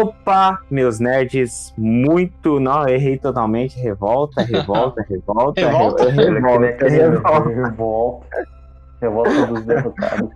[0.00, 2.58] Opa, meus nerds, muito.
[2.60, 3.78] Não, eu errei totalmente.
[3.78, 5.60] Revolta, revolta, revolta.
[5.60, 6.04] Revolta?
[6.10, 7.48] re- revolta, revolta.
[7.50, 8.26] Revolta.
[9.00, 10.30] Revolta dos derrotados.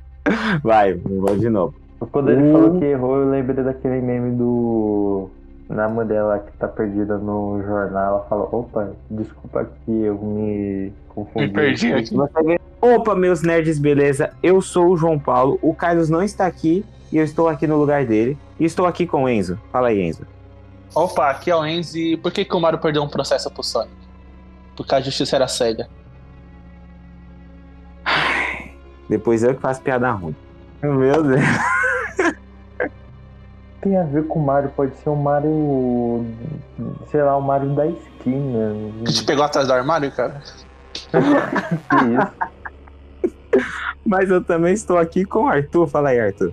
[0.62, 1.74] Vai, vou de novo.
[2.12, 2.52] Quando ele Uh.
[2.52, 5.28] falou que errou, eu lembrei daquele meme do.
[5.68, 11.46] Na lá que tá perdida no jornal, ela fala, opa, desculpa que eu me confundi.
[11.46, 12.14] Me perdi aqui.
[12.84, 14.34] Opa, meus nerds, beleza?
[14.42, 15.58] Eu sou o João Paulo.
[15.62, 18.36] O Carlos não está aqui e eu estou aqui no lugar dele.
[18.60, 19.58] E estou aqui com o Enzo.
[19.72, 20.26] Fala aí, Enzo.
[20.94, 23.62] Opa, aqui é o Enzo e por que, que o Mario perdeu um processo pro
[23.62, 23.90] Sonic?
[24.76, 25.88] Porque a justiça era cega.
[29.08, 30.36] Depois eu que faço piada ruim.
[30.82, 31.40] Meu Deus.
[33.80, 36.26] Tem a ver com o Mario, pode ser o Mario.
[37.10, 38.74] Sei lá, o Mario da esquina.
[39.06, 40.42] Que te pegou atrás do armário, cara?
[41.10, 42.53] Que isso?
[44.06, 45.86] Mas eu também estou aqui com o Arthur.
[45.86, 46.52] Fala aí, Arthur.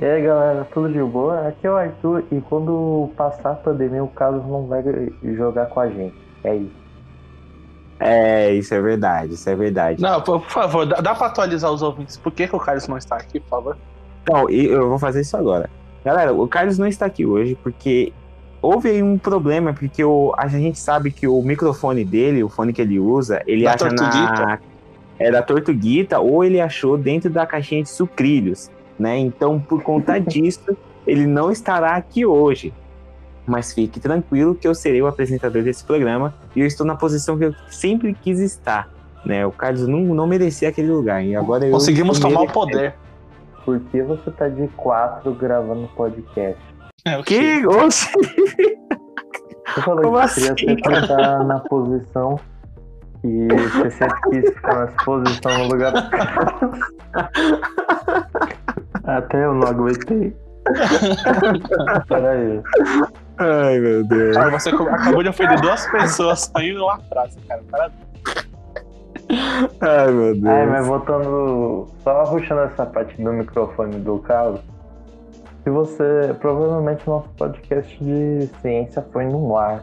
[0.00, 1.46] E aí galera, tudo de boa?
[1.46, 4.82] Aqui é o Arthur e quando passar a pandemia o Carlos não vai
[5.22, 6.16] jogar com a gente.
[6.42, 6.82] É isso.
[8.00, 10.02] É, isso é verdade, isso é verdade.
[10.02, 12.16] Não, por, por favor, dá, dá pra atualizar os ouvintes.
[12.16, 13.76] Por que, que o Carlos não está aqui, por favor?
[14.24, 15.70] Então, e eu vou fazer isso agora.
[16.04, 18.12] Galera, o Carlos não está aqui hoje porque
[18.60, 22.72] houve aí um problema, porque o, a gente sabe que o microfone dele, o fone
[22.72, 24.58] que ele usa, ele Da acha na.
[25.18, 29.18] É da tortuguita, ou ele achou dentro da caixinha de sucrilhos, né?
[29.18, 32.72] Então, por conta disso, ele não estará aqui hoje.
[33.46, 37.36] Mas fique tranquilo que eu serei o apresentador desse programa e eu estou na posição
[37.36, 38.88] que eu sempre quis estar.
[39.24, 39.44] Né?
[39.44, 41.24] O Carlos não, não merecia aquele lugar.
[41.24, 42.94] E agora Conseguimos tomar o poder.
[43.64, 46.60] Por que você tá de quatro gravando podcast?
[47.04, 47.22] É, o?
[47.22, 47.62] Que?
[49.84, 51.06] Falei Como que assim, você sempre cara?
[51.06, 52.38] tá na posição
[53.24, 56.80] e você sempre quis ficar nessa posição no lugar do Carlos.
[59.04, 60.36] Até eu não aguentei.
[62.08, 62.62] Peraí.
[63.38, 64.36] Ai, meu Deus.
[64.36, 67.62] Cara, você acabou de ofender duas pessoas saindo lá atrás, cara.
[67.70, 68.12] Parabéns.
[69.80, 70.46] Ai, meu Deus.
[70.46, 71.88] Ai, mas voltando.
[72.02, 74.60] Só ruxando essa parte do microfone do Carlos.
[75.64, 76.34] Se você.
[76.38, 79.82] Provavelmente o nosso podcast de ciência foi no ar.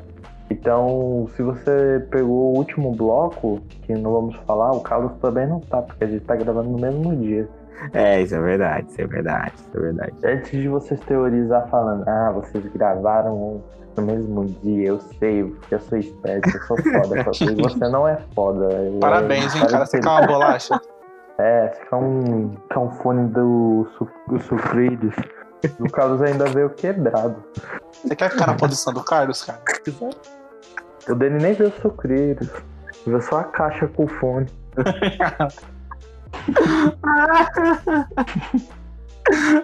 [0.49, 5.59] Então, se você pegou o último bloco, que não vamos falar, o Carlos também não
[5.59, 7.47] tá, porque a gente tá gravando no mesmo dia.
[7.93, 10.13] É, isso é verdade, isso é verdade, isso é verdade.
[10.25, 13.61] Antes de vocês teorizar falando, ah, vocês gravaram
[13.95, 17.23] no mesmo dia, eu sei, porque eu sou esperto, eu sou foda.
[17.23, 18.67] Você você não é foda.
[18.99, 19.85] Parabéns, hein, cara.
[19.85, 20.81] Você quer uma bolacha?
[21.37, 23.87] É, fica um, fica um fone do,
[24.27, 25.15] do Sucrilhos.
[25.79, 27.35] O Carlos ainda veio quebrado.
[27.91, 29.59] Você quer ficar na posição do Carlos, cara?
[31.09, 32.49] O Dani nem viu o Sucrilhos.
[33.05, 34.47] Viu só a caixa com o fone.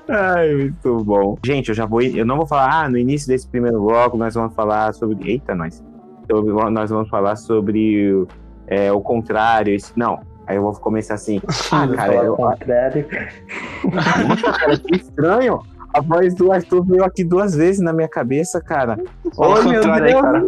[0.07, 1.37] Ai, muito bom.
[1.45, 2.01] Gente, eu já vou.
[2.01, 2.83] Eu não vou falar.
[2.85, 5.29] Ah, no início desse primeiro bloco nós vamos falar sobre.
[5.31, 5.83] Eita, nós.
[6.29, 8.27] Sobre- nós vamos falar sobre o-
[8.67, 9.73] é, o contrário.
[9.73, 10.19] esse- Não.
[10.47, 11.41] Aí eu vou começar assim.
[11.71, 13.05] Ah, Vou cara, falar eu, o contrário.
[13.07, 15.59] cara, que estranho.
[15.95, 18.97] A voz do Arthur veio aqui duas vezes na minha cabeça, cara.
[19.35, 20.21] Fala o Oi, meu contrário aí, Deus.
[20.21, 20.45] cara.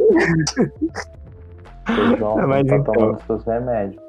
[1.96, 2.94] Seu João, Mas tá então.
[2.94, 4.02] tomando seus remédios.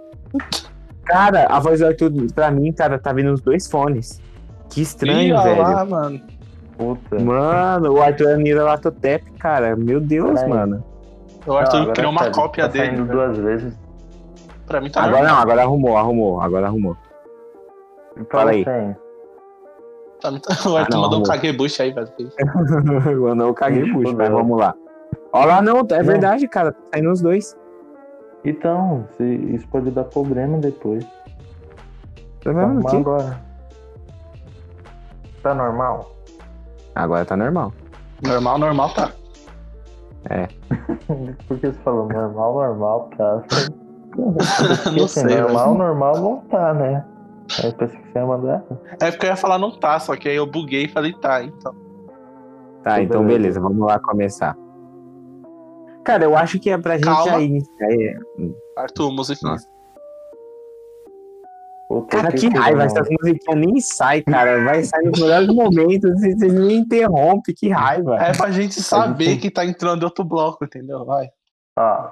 [1.04, 4.21] Cara, a voz do Arthur, pra mim, cara, tá vindo nos dois fones.
[4.69, 5.62] Que estranho, Ih, olha velho.
[5.62, 6.21] lá, mano.
[6.77, 7.19] Puta.
[7.22, 9.75] Mano, o Arthur é Nira Latotep, cara.
[9.77, 10.48] Meu Deus, Peraí.
[10.50, 10.84] mano.
[11.47, 12.87] O Arthur Não, criou uma tá- cópia tá dele.
[12.87, 13.19] saindo velho.
[13.19, 13.78] duas vezes.
[14.66, 15.34] Pra mim tá Agora normal.
[15.37, 16.97] não, agora arrumou, arrumou, agora arrumou.
[18.28, 18.65] Pra Fala aí.
[18.65, 18.97] você,
[20.24, 21.28] Mim tá- O Arthur não, mandou um amor.
[21.28, 22.08] caguebucho aí, velho.
[23.54, 24.74] Caguei Ixi, puxo, mas vamos lá.
[25.32, 26.04] Olha lá, não, é Não.
[26.04, 26.72] verdade, cara.
[26.72, 27.56] Tá saindo os dois.
[28.44, 29.24] Então, se-
[29.54, 31.04] isso pode dar problema depois.
[32.42, 32.97] Tá vendo Arrumar aqui?
[32.97, 33.41] agora.
[35.42, 36.12] Tá normal?
[36.94, 37.72] Agora tá normal.
[38.24, 39.12] Normal, normal tá.
[41.47, 43.42] Por que você falou normal, normal, tá?
[44.97, 47.04] Não sei, normal, normal não tá, né?
[47.59, 48.65] Aí eu pensei que você ia mandar.
[49.00, 51.42] É porque eu ia falar não tá, só que aí eu buguei e falei tá,
[51.42, 51.74] então.
[52.83, 53.39] Tá, Então, então beleza.
[53.39, 54.56] beleza, vamos lá começar.
[56.04, 57.33] Cara, eu acho que é pra gente Calma.
[57.33, 57.86] já iniciar.
[57.91, 58.16] é-
[58.77, 59.56] Arthur, musiquinha.
[61.89, 62.84] Puta, Cara, que que raiva, não.
[62.86, 64.62] essas musiquinhas nem sai, cara.
[64.62, 68.16] Vai sair nos melhores momentos e vocês me interrompem, que raiva.
[68.16, 71.04] É pra gente saber gente- que tá entrando outro bloco, entendeu?
[71.06, 71.28] Vai.
[71.78, 72.10] Ó,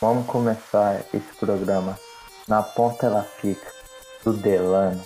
[0.00, 1.98] vamos começar esse programa.
[2.46, 3.77] Na ponta ela fica.
[4.24, 5.02] Do Delano.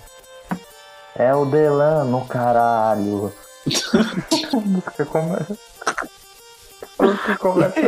[1.15, 3.33] É o Delano, caralho.
[4.53, 5.57] A música começa.
[6.99, 7.79] A música começa.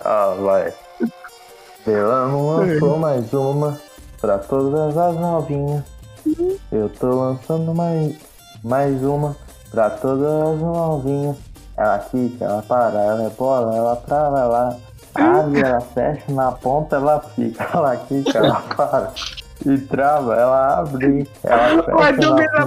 [0.00, 0.74] Ah, vai.
[1.86, 3.80] Delano lançou mais uma.
[4.20, 5.84] pra todas as novinhas.
[6.72, 8.16] Eu tô lançando mais,
[8.62, 9.36] mais uma
[9.70, 11.36] pra todas as novinhas.
[11.76, 14.78] Ela quica, ela para, ela é bola, ela trava, ela
[15.14, 17.64] abre, ela fecha, na ponta ela fica.
[17.74, 19.12] Ela quica, ela para.
[19.66, 21.94] E trava, ela abre, ela fecha.
[21.94, 22.18] Mas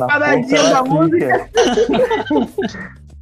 [0.02, 1.50] a paradinha ponta, da ela música.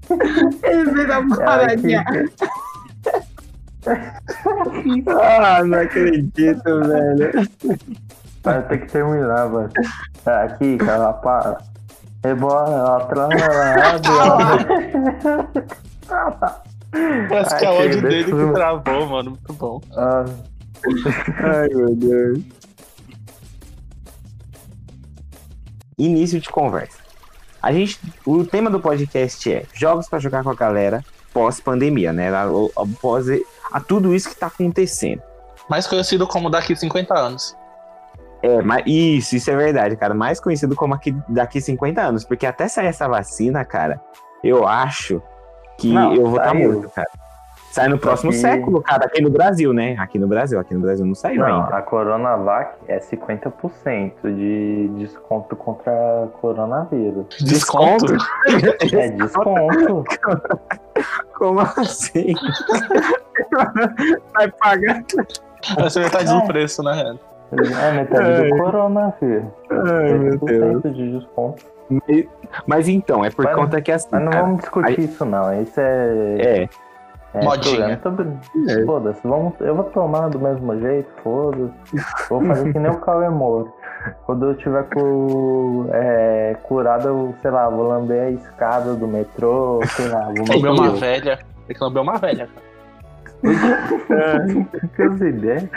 [0.63, 2.03] Ele fez a paradinha.
[5.07, 7.31] Ah, não acredito, velho.
[8.43, 9.69] Vai ter que terminar, mano.
[10.25, 11.57] Aqui, ela para.
[12.25, 13.35] Rebola, abre, ela.
[17.41, 19.31] Acho que é o Ai, ódio dele que travou, mano.
[19.31, 19.81] Muito bom.
[19.95, 20.25] Ah,
[21.43, 22.39] Ai, meu Deus.
[25.97, 26.97] Início de conversa.
[27.61, 32.33] A gente, o tema do podcast é jogos para jogar com a galera pós-pandemia, né?
[32.33, 33.25] A- o- Após
[33.71, 35.21] a tudo isso que tá acontecendo.
[35.69, 37.55] Mais conhecido como daqui 50 anos.
[38.45, 40.13] É, mas isso, isso é verdade, cara.
[40.13, 42.23] Mais conhecido como aqui, daqui 50 anos.
[42.23, 43.99] Porque até sair essa vacina, cara,
[44.43, 45.21] eu acho
[45.77, 46.73] que Não, eu vou estar saiu.
[46.73, 47.07] morto, cara.
[47.71, 49.97] Sai no próximo que- século, cara, aqui no Brasil, né?
[49.99, 51.75] Aqui no Brasil, aqui no Brasil não saiu não, ainda.
[51.75, 55.91] a Coronavac é 50% de desconto contra
[56.39, 57.25] coronavírus.
[57.41, 58.15] Desconto?
[58.93, 60.05] É desconto.
[61.37, 62.33] Como assim?
[64.33, 65.03] Vai pagar.
[65.77, 66.33] Vai ser metade É.
[66.33, 67.17] do preço, né?
[67.81, 68.49] É metade Ai.
[68.49, 69.45] do coronavírus.
[69.69, 70.81] Ai, meu Deus.
[70.83, 71.63] 50% de desconto.
[72.65, 74.07] Mas então, é por Mas- conta que assim.
[74.11, 75.61] Mas não vamos discutir isso, não.
[75.61, 76.35] Isso é.
[76.39, 76.69] É,
[77.35, 77.97] é Modinha.
[77.97, 78.39] problema.
[78.69, 78.85] É.
[78.85, 79.53] Foda-se, vamos...
[79.59, 81.71] eu vou tomar do mesmo jeito, foda-se.
[82.29, 83.71] Vou fazer que nem o Cauê Moro.
[84.25, 85.87] Quando eu tiver cu...
[85.91, 90.59] é, curado, eu, sei lá, vou lamber a escada do metrô, sei lá, vou Tem
[90.59, 91.39] que lamber uma velha.
[91.67, 92.49] Tem que lamber uma velha.
[94.95, 95.69] Que as ideias.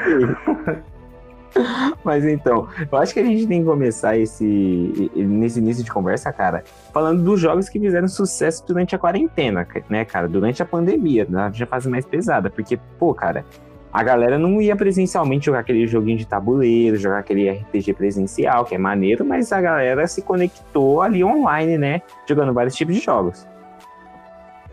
[2.05, 6.33] Mas então, eu acho que a gente tem que começar esse nesse início de conversa,
[6.33, 6.63] cara,
[6.93, 10.29] falando dos jogos que fizeram sucesso durante a quarentena, né, cara?
[10.29, 12.49] Durante a pandemia, na já fase mais pesada.
[12.51, 13.45] Porque, pô, cara,
[13.93, 18.75] a galera não ia presencialmente jogar aquele joguinho de tabuleiro, jogar aquele RPG presencial, que
[18.75, 22.03] é maneiro, mas a galera se conectou ali online, né?
[22.29, 23.47] Jogando vários tipos de jogos.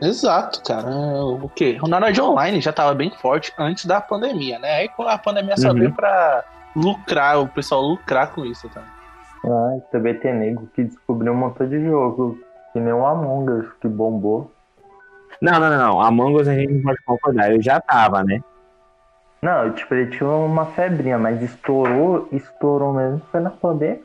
[0.02, 0.90] Exato, cara.
[0.90, 1.78] O quê?
[1.82, 4.76] O Nerd Online já tava bem forte antes da pandemia, né?
[4.76, 5.76] Aí a pandemia só Uhum.
[5.76, 6.44] veio pra
[6.76, 8.82] lucrar, o pessoal lucrar com isso, tá?
[9.46, 12.40] Ah, também tem nego que descobriu um montão de jogo.
[12.74, 14.52] Que nem o Among Us, que bombou.
[15.42, 16.02] Não, não, não.
[16.02, 17.52] Among Us a gente não pode concordar.
[17.52, 18.42] Eu já tava, né?
[19.42, 24.02] Não, tipo, ele tinha uma febrinha, mas estourou, estourou mesmo, foi na pandemia.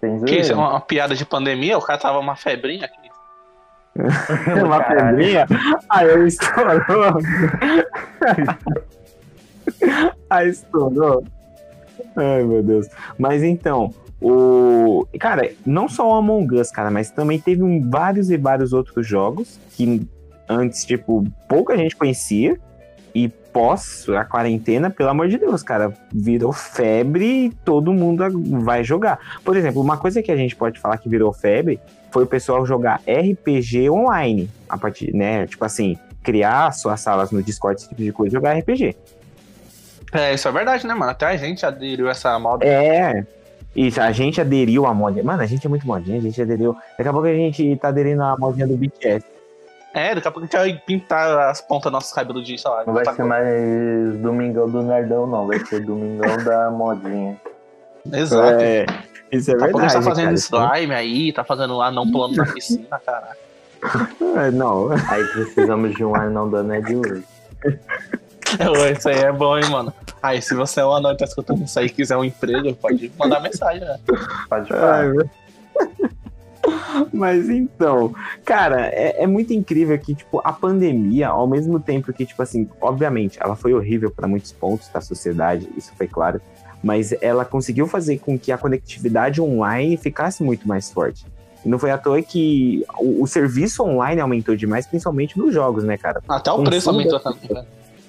[0.00, 1.78] Tem Que isso é uma, uma piada de pandemia?
[1.78, 3.08] O cara tava uma febrinha aqui.
[4.64, 5.16] Uma Caralho.
[5.16, 5.44] pedrinha.
[5.88, 6.78] Aí eu estourou.
[10.30, 11.24] Aí estourou.
[12.16, 12.88] Ai, meu Deus.
[13.18, 15.06] Mas então, o.
[15.18, 19.58] Cara, não só o Among Us, cara, mas também teve vários e vários outros jogos
[19.70, 20.06] que
[20.48, 22.58] antes, tipo, pouca gente conhecia.
[23.14, 28.22] E pós a quarentena, pelo amor de Deus, cara, virou febre e todo mundo
[28.62, 29.18] vai jogar.
[29.44, 31.80] Por exemplo, uma coisa que a gente pode falar que virou febre
[32.12, 34.48] foi o pessoal jogar RPG online.
[34.68, 35.46] A partir, né?
[35.46, 38.94] Tipo assim, criar suas salas no Discord, esse tipo de coisa, jogar RPG.
[40.12, 41.10] É, isso é verdade, né, mano?
[41.12, 42.64] Até a gente aderiu a essa moda.
[42.64, 43.24] É.
[43.76, 45.22] Isso, a gente aderiu à modinha.
[45.22, 46.76] Mano, a gente é muito modinha, a gente aderiu.
[46.96, 49.24] Daqui a pouco a gente tá aderindo à modinha do BTS.
[49.94, 52.70] É, daqui a pouco a gente vai pintar as pontas dos nossos cabelos de, sei
[52.70, 52.84] lá.
[52.86, 55.46] Não vai tá ser com- mais Domingão do Nerdão, não.
[55.46, 57.36] Vai ser Domingão da modinha.
[58.12, 58.60] Exato.
[58.60, 58.86] É,
[59.30, 59.92] isso é Daqui a a verdade.
[59.92, 60.78] gente tá fazendo cara.
[60.78, 63.36] slime aí, tá fazendo lá não pulando na piscina, caralho.
[64.36, 67.22] É, Não, Aí precisamos de um anão da Nerd
[68.96, 69.92] Isso aí é bom, hein, mano.
[70.22, 72.74] Aí, se você é um anão e tá escutando isso aí e quiser um emprego,
[72.74, 73.98] pode mandar mensagem, né?
[74.48, 75.04] Pode falar.
[77.12, 78.12] Mas então,
[78.44, 82.68] cara, é, é muito incrível que, tipo, a pandemia, ao mesmo tempo que, tipo assim,
[82.80, 86.40] obviamente, ela foi horrível para muitos pontos da sociedade, isso foi claro,
[86.82, 91.24] mas ela conseguiu fazer com que a conectividade online ficasse muito mais forte.
[91.64, 95.84] E não foi à toa que o, o serviço online aumentou demais, principalmente nos jogos,
[95.84, 96.22] né, cara?
[96.28, 97.64] Até o Com preço aumentou também, né?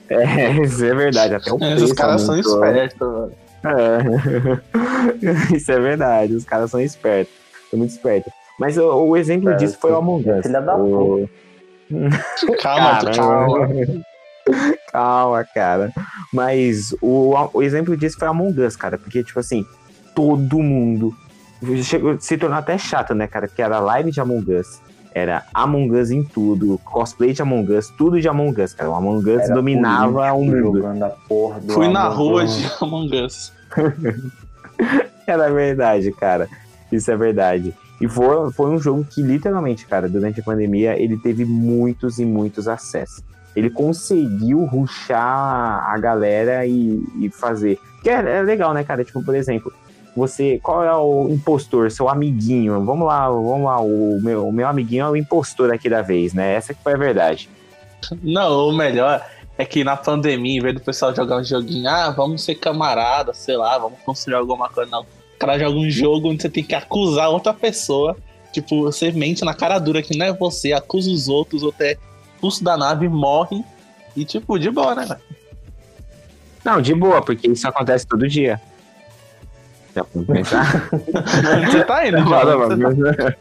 [0.10, 3.32] É, isso é verdade, até o preço Esses caras são espertos, mano.
[3.64, 3.98] É.
[5.56, 7.34] Isso é verdade, os caras são espertos,
[7.70, 8.32] são muito espertos.
[8.58, 10.42] Mas o, o exemplo É, disso foi o Among Us.
[10.46, 11.30] filha da O-
[12.62, 13.12] Calma, Caramba.
[13.16, 13.68] calma.
[14.92, 15.92] Calma, cara.
[16.34, 18.98] Mas o, o exemplo disso foi Among Us, cara.
[18.98, 19.66] Porque, tipo assim,
[20.16, 21.14] todo mundo.
[21.84, 23.48] Chegou, se tornou até chato, né, cara?
[23.48, 24.82] Porque era live de Among Us.
[25.14, 28.90] Era Among Us em tudo, cosplay de Among Us, tudo de Among Us, cara.
[28.90, 30.78] O Among Us Era dominava o mundo.
[30.78, 32.56] Jogando a porra do Fui na Among rua Us.
[32.58, 33.54] de Among Us.
[35.26, 36.48] Era verdade, cara.
[36.92, 37.74] Isso é verdade.
[38.02, 42.26] E foi, foi um jogo que, literalmente, cara, durante a pandemia, ele teve muitos e
[42.26, 43.24] muitos acessos.
[43.56, 47.80] Ele conseguiu ruxar a galera e, e fazer.
[48.02, 49.04] Que é, é legal, né, cara?
[49.04, 49.74] Tipo, por exemplo,
[50.16, 50.60] você.
[50.62, 51.92] Qual é o impostor?
[51.92, 52.84] Seu amiguinho.
[52.84, 53.80] Vamos lá, vamos lá.
[53.80, 56.54] O meu, o meu amiguinho é o impostor aqui da vez, né?
[56.54, 57.50] Essa que foi a verdade.
[58.24, 59.26] Não, o melhor
[59.58, 63.34] é que na pandemia, em vez do pessoal jogar um joguinho, ah, vamos ser camarada,
[63.34, 65.02] sei lá, vamos construir alguma coisa, não.
[65.02, 68.16] O cara joga um jogo onde você tem que acusar outra pessoa.
[68.52, 71.98] Tipo, você mente na cara dura que não é você, acusa os outros, ou até
[72.40, 73.64] custo da nave morre.
[74.16, 75.08] E, tipo, de boa, né?
[76.64, 78.62] Não, de boa, porque isso acontece todo dia.
[80.00, 80.90] Já pra pensar?
[81.58, 83.34] Onde você tá indo, João?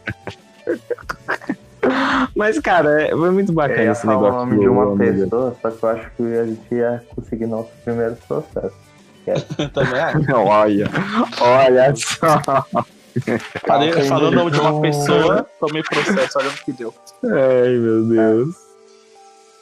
[2.35, 4.39] Mas, cara, é- foi muito Eu bacana ia esse falar o negócio.
[4.45, 8.17] nome de uma pessoa, só que eu acho que a gente ia conseguir nosso primeiro
[8.27, 8.75] processo.
[9.73, 10.17] Também acho.
[10.35, 10.89] Olha,
[11.41, 12.41] olha só.
[13.65, 16.93] Falei, falou o nome de uma pessoa, tomei processo, olha o que deu.
[17.23, 18.55] Ai, meu Deus.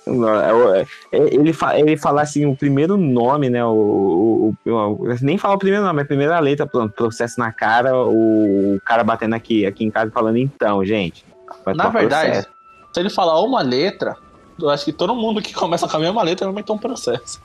[0.08, 3.64] Não, é- é- Ele, fa- ele falar assim, o primeiro nome, né?
[3.66, 7.96] O, o- o- nem falar o primeiro nome, a primeira letra, pronto, processo na cara,
[7.98, 11.26] o, cara batendo aqui, aqui em casa falando, então, gente.
[11.76, 12.48] Na verdade, processo.
[12.94, 14.16] se ele falar uma letra,
[14.60, 17.42] eu acho que todo mundo que começa com a mesma letra vai ter um processo.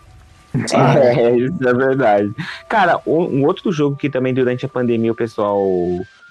[0.75, 2.31] É, isso é verdade.
[2.69, 5.59] Cara, um, um outro jogo que também durante a pandemia o pessoal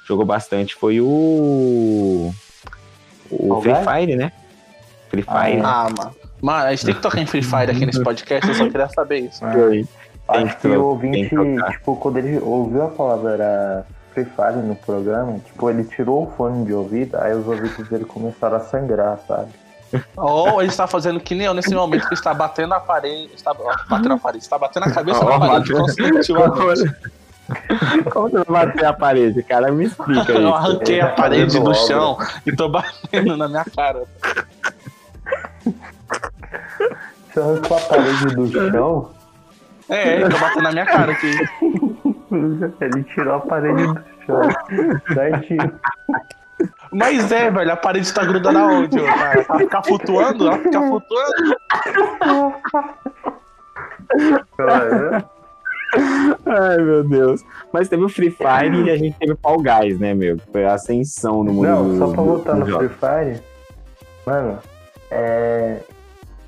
[0.05, 2.31] jogou bastante foi o.
[3.31, 3.73] O Free?
[3.83, 4.31] Fire, né?
[5.09, 5.61] Free Fire.
[5.63, 6.11] Ah, mano.
[6.41, 8.89] Mano, a gente tem que tocar em Free Fire aqui nesse podcast, eu só queria
[8.89, 9.39] saber isso.
[9.41, 9.87] Tem
[10.27, 11.29] Acho que que o ouvinte,
[11.71, 16.65] tipo, quando ele ouviu a palavra Free Fire no programa, tipo, ele tirou o fone
[16.65, 19.49] de ouvido, aí os ouvidos dele começaram a sangrar, sabe?
[20.15, 23.29] Ou ele está fazendo que nem eu nesse momento que está batendo a parede.
[23.35, 26.95] Está batendo a parede, está batendo a cabeça na parede consecutivamente.
[28.09, 29.69] Como você vai bater a parede, cara?
[29.69, 30.53] Me explica Eu isso.
[30.53, 31.73] arranquei a tá parede do obra.
[31.73, 34.03] chão e tô batendo na minha cara.
[37.33, 39.09] Você arrancou a parede do chão,
[39.89, 41.31] É, tô batendo na minha cara aqui.
[42.81, 44.41] ele tirou a parede do chão.
[45.13, 45.79] Certinho.
[46.91, 49.45] Mas é, velho, a parede tá grudando aonde, ô, cara?
[49.49, 50.47] Ela fica flutuando?
[50.47, 51.55] Ela fica flutuando?
[54.57, 55.25] Cara,
[56.45, 57.41] Ai, meu Deus.
[57.73, 60.37] Mas teve o Free Fire e a gente teve o Fall Guys, né, meu?
[60.51, 62.65] Foi a ascensão no mundo Não, do- só pra voltar no.
[62.77, 63.41] Free Fire,
[64.25, 64.59] mano,
[65.09, 65.79] é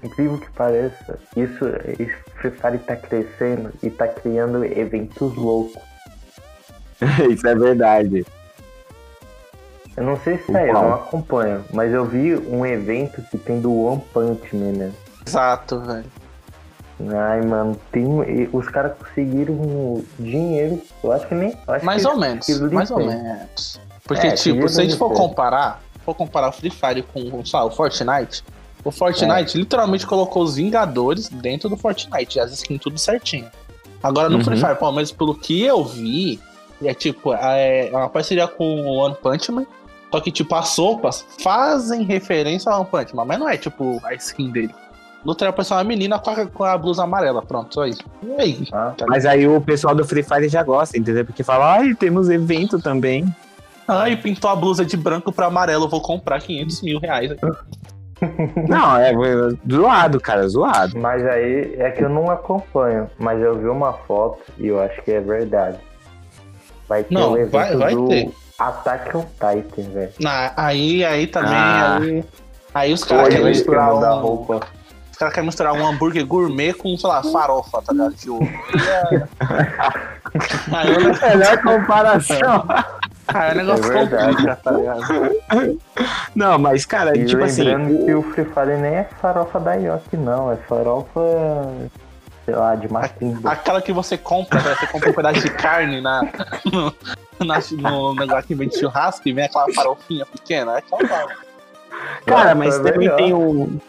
[0.04, 1.66] incrível que pareça, isso,
[2.00, 5.82] esse Free Fire tá crescendo e tá criando eventos loucos.
[7.30, 8.26] Isso é verdade.
[9.96, 13.60] Eu não sei se é, eu não acompanho, mas eu vi um evento que tem
[13.60, 14.92] do One Punch Man, né?
[15.26, 16.06] Exato, velho.
[17.16, 21.58] Ai, mano, tem, os caras conseguiram dinheiro, eu acho que nem...
[21.68, 23.08] acho Mais que ou menos, mais ou tem.
[23.08, 23.80] menos.
[24.06, 27.60] Porque, É, tipo, se a gente for comparar, for comparar o Free Fire com, sei
[27.60, 28.44] lá, o Fortnite,
[28.84, 33.50] o Fortnite literalmente colocou os Vingadores dentro do Fortnite, as skins tudo certinho.
[34.02, 34.44] Agora no Uhum.
[34.44, 36.40] Free Fire, pelo menos pelo que eu vi,
[36.84, 39.66] é tipo, é uma parceria com o One Punch Man,
[40.12, 44.00] só que, tipo, as sopas fazem referência ao One Punch Man, mas não é, tipo,
[44.04, 44.74] a skin dele.
[45.24, 48.04] No trailer apareceu uma menina com a, com a blusa amarela, pronto, só isso.
[48.22, 48.68] E aí?
[48.74, 51.24] Ah, Mas aí o pessoal do Free Fire já gosta, entendeu?
[51.26, 53.34] Porque fala, ai, temos evento também.
[53.88, 57.32] Ai, pintou a blusa de branco pra amarelo, vou comprar 500 mil reais.
[57.32, 57.42] aqui.
[58.68, 59.16] Não, é é
[59.72, 60.98] zoado, cara, zoado.
[61.00, 65.02] Mas aí é que eu não acompanho, mas eu vi uma foto e eu acho
[65.04, 65.78] que é verdade.
[66.88, 68.30] Vai ter Não, o evento vai- vai do ter.
[68.60, 70.12] Attack on Titan, velho.
[70.20, 71.98] Na- aí, aí também, Ah.
[72.02, 72.24] aí,
[72.74, 74.60] aí os caras querem misturar dar um, roupa.
[75.12, 78.14] os caras querem misturar um hambúrguer gourmet com, sei lá, farofa, tá ligado?
[78.16, 78.44] De ovo.
[78.44, 79.24] É-
[81.36, 82.66] Melhor comparação.
[83.28, 84.28] aí o negócio É verdade.
[84.36, 85.02] complica, tá ligado?
[86.36, 89.74] Não, mas, cara, E tipo assim, lembrando que o Free Fire nem é farofa da
[89.76, 90.52] Yoki, não.
[90.52, 91.22] É farofa,
[92.46, 93.52] sei lá, de macumba.
[93.52, 94.76] Aquela que você compra, né?
[94.76, 96.24] você compra um pedaço de carne na,
[96.66, 96.94] no,
[97.46, 100.74] na- no negócio que vende churrasco e vem aquela farofinha pequena.
[100.74, 101.28] É aquela lá.
[102.26, 103.16] Cara, Nossa, mas é também melhor.
[103.18, 103.80] tem um.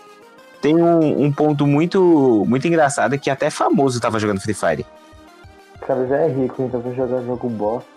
[0.60, 4.86] Tem um, um ponto muito, muito engraçado que até famoso tava jogando Free Fire.
[5.76, 7.88] O cara já é rico, então vai jogar jogo bosta.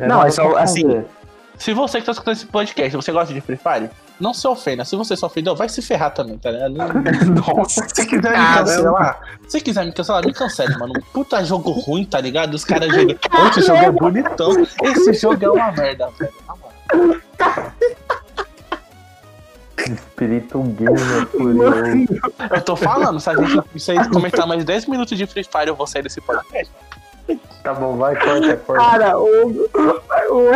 [0.00, 1.06] Não, nada é só, assim, fazer.
[1.60, 4.82] Se você que tá escutando esse podcast, você gosta de Free Fire, não se ofenda.
[4.82, 6.72] Se você se ofendeu, vai se ferrar também, tá ligado?
[7.34, 10.94] Nossa, Se quiser me cancelar, se quiser me cancelar, me cancele, mano.
[11.12, 12.54] Puta jogo ruim, tá ligado?
[12.54, 13.14] Os caras jogam.
[13.50, 14.66] Esse jogo é bonitão.
[14.82, 17.22] Esse jogo é uma merda, velho.
[19.78, 22.22] Espírito gamer furioso.
[22.54, 25.74] Eu tô falando, se a gente se comentar mais 10 minutos de Free Fire, eu
[25.74, 26.72] vou sair desse podcast.
[27.62, 28.82] Tá bom, vai, corta, corta.
[28.82, 29.68] Cara, o.
[30.30, 30.50] o...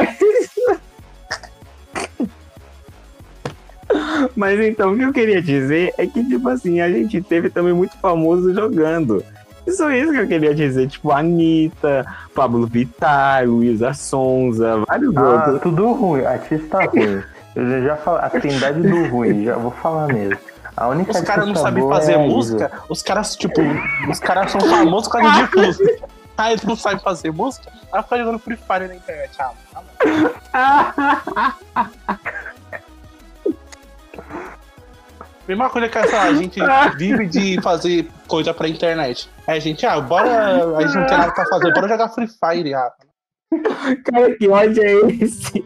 [4.35, 7.73] Mas então, o que eu queria dizer é que, tipo assim, a gente teve também
[7.73, 9.23] muito famoso jogando.
[9.67, 12.05] Isso é isso que eu queria dizer, tipo, Anitta,
[12.35, 15.61] Pablo Vittar, Luísa Sonza, vários Ah, outros.
[15.63, 17.23] tudo ruim, artista ruim.
[17.55, 20.37] Eu já, já falo, a trindade do ruim, já vou falar mesmo.
[20.77, 23.61] A única Os caras não sabem fazer é a música, os caras, tipo,
[24.11, 26.09] os caras são famosos por causa de música.
[26.37, 29.37] Aí eles não sabem fazer música, aí fica jogando Free Fire na internet.
[29.39, 29.53] Ah,
[31.33, 31.55] tá.
[35.47, 36.59] Mesma coisa que essa, a gente
[36.97, 39.29] vive de fazer coisa pra internet.
[39.47, 40.77] Aí a gente, ah, bora.
[40.77, 42.91] A gente não tem nada pra fazer, bora jogar Free Fire, ah.
[44.05, 45.65] Cara, que ódio é esse?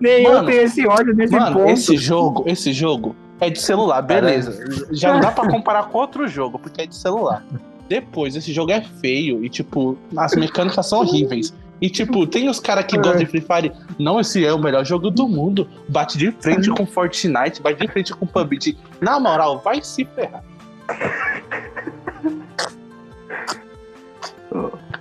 [0.00, 1.70] Nem eu Mano, tenho esse ódio nesse Mano, ponto.
[1.70, 4.58] esse jogo, esse jogo é de celular, beleza.
[4.90, 7.42] Já não dá pra comparar com outro jogo, porque é de celular.
[7.90, 11.52] Depois, esse jogo é feio e, tipo, as mecânicas são horríveis.
[11.80, 13.72] E, tipo, tem os caras que gostam de Free Fire.
[13.98, 15.68] Não, esse é o melhor jogo do mundo.
[15.88, 18.78] Bate de frente com Fortnite, bate de frente com PUBG.
[19.00, 20.44] Na moral, vai se ferrar.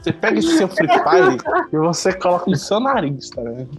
[0.01, 1.37] Você pega esse seu Free Fire
[1.71, 3.69] e você coloca no seu nariz, tá ligado?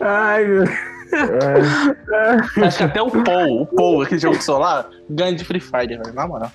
[0.00, 0.64] Ai, meu
[1.12, 5.86] É, Acho que até o Paul, o Paul, aquele jogo celular, ganha de Free Fire,
[5.96, 6.50] velho, na moral.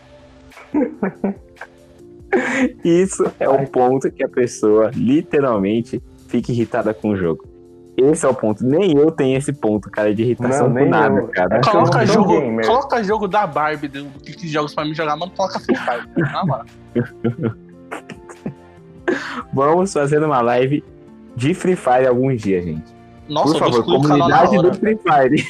[2.83, 7.48] Isso é o ponto que a pessoa literalmente fica irritada com o jogo.
[7.95, 8.65] Esse é o ponto.
[8.65, 11.27] Nem eu tenho esse ponto, cara, de irritação Não, nem nada, eu.
[11.27, 11.57] cara.
[11.57, 15.31] É Coloca jogo, coloca jogo da Barbie do que que jogos pra mim jogar, mano,
[15.36, 16.65] coloca Free Fire, na moral.
[19.54, 20.84] Vamos fazer uma live
[21.36, 22.92] de Free Fire algum dia, gente.
[23.29, 25.47] Nossa, por favor, comunidade do Free Fire.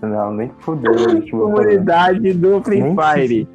[0.02, 0.92] não, nem fudeu,
[1.30, 3.48] comunidade do Free Nem Fire.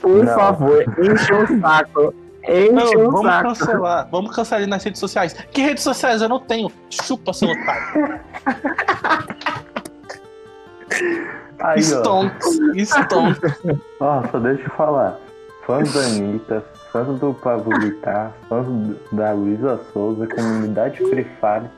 [0.00, 0.34] Por Não.
[0.34, 2.14] favor, enche o saco.
[2.44, 3.48] Enche Não, o vamos saco.
[3.48, 5.32] cancelar, vamos cancelar ele nas redes sociais.
[5.52, 6.70] Que redes sociais eu não tenho?
[6.90, 8.20] Chupa, seu otário.
[11.60, 11.80] Aí.
[11.80, 13.60] Stonks, Stonks.
[14.00, 15.18] Ó, só deixa eu falar.
[15.64, 18.66] Fãs da Anitta, fãs do Pablo Vittar, fãs
[19.10, 21.68] da Luísa Souza, comunidade Free Fire.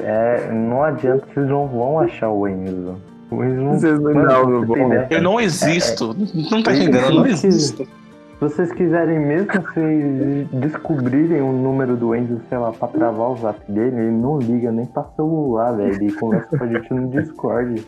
[0.00, 2.96] É, não adianta, vocês não vão achar o Enzo.
[3.30, 5.06] O Enzo não, Vocês não, não, não?
[5.08, 6.14] Eu não existo.
[6.50, 7.84] Não tá entendendo, eu não existo.
[7.84, 13.36] Se vocês quiserem mesmo vocês descobrirem o número do Enzo, sei lá, pra travar o
[13.36, 15.94] zap dele, ele não liga nem pra celular, velho.
[15.94, 17.86] Ele conversa com a gente no Discord.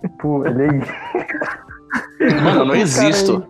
[0.00, 1.73] Tipo, ele é.
[2.42, 3.44] Mano, eu não existo.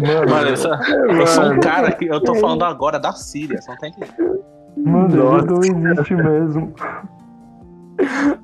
[0.00, 3.58] Mano, Mano, eu sou, eu sou um cara que eu tô falando agora da Síria,
[3.68, 4.40] não tá entendendo.
[4.76, 5.46] mano, ele Nossa.
[5.46, 6.74] não existe mesmo.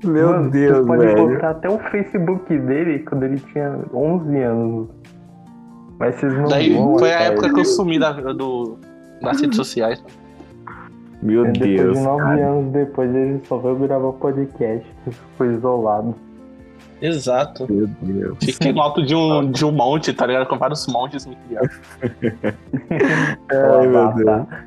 [0.04, 1.28] Meu Mano, Deus, pode velho.
[1.30, 4.88] botar até o Facebook dele quando ele tinha 11 anos.
[5.98, 8.78] Mas vocês não Daí vão foi a época que eu sumi da, do,
[9.22, 10.04] das redes sociais.
[11.22, 11.98] Meu E Depois Deus.
[11.98, 12.46] de 9 cara.
[12.46, 14.86] anos depois ele só veio gravar podcast.
[15.38, 16.14] Foi isolado.
[17.00, 17.66] Exato.
[17.70, 18.38] Meu Deus.
[18.42, 20.46] Fiquei no alto de um, de um monte, tá ligado?
[20.46, 21.68] Com vários montes me criaram.
[23.80, 24.28] Ai, meu Deus.
[24.28, 24.66] Avatar.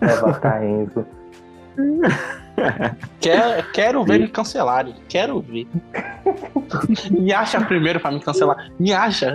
[0.00, 1.06] Avatar Enzo.
[3.20, 4.94] Quero, quero ver me cancelarem.
[5.08, 5.66] Quero ver.
[7.10, 8.70] Me acha primeiro pra me cancelar.
[8.78, 9.34] Me acha.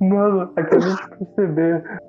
[0.00, 2.00] Mano, acabei de perceber.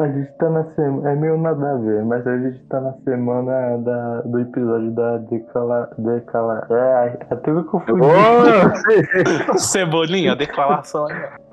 [0.00, 1.10] A gente tá na semana.
[1.10, 5.18] É meio nada a ver, mas a gente tá na semana da, do episódio da
[5.18, 5.90] Decala.
[5.98, 6.66] Decala.
[6.70, 8.00] É, até me confundi.
[8.00, 9.58] Ô!
[9.58, 11.46] Cebolinha, declaração aí.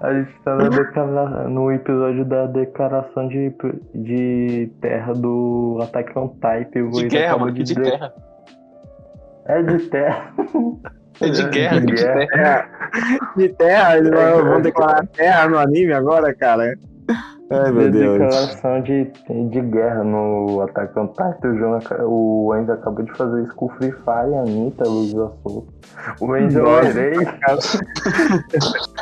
[0.00, 1.48] A gente tá na declara...
[1.48, 3.54] no episódio da declaração de,
[3.94, 6.90] de terra do Attack on Type.
[6.90, 7.56] De guerra, acabou mano.
[7.56, 8.12] Que de de- guerra.
[9.46, 10.32] É de terra.
[11.20, 12.26] É de guerra, de guerra.
[12.26, 12.68] guerra.
[13.36, 16.78] De terra, eles vão vão declarar terra no anime agora, cara.
[17.50, 18.18] Ai, meu de Deus.
[18.18, 19.10] declaração de,
[19.48, 21.48] de guerra no Attack on Titan.
[21.48, 25.32] O, João, o Enzo acabou de fazer isso com o Free Fire, a Anitta, Luísa
[25.42, 25.66] Souza.
[26.20, 27.12] O Enzo é.